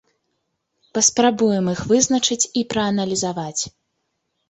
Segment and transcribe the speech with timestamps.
[0.99, 3.63] Паспрабуем іх вызначыць і прааналізаваць.